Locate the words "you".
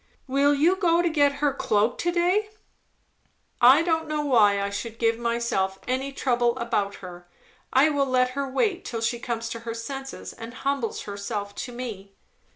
0.55-0.77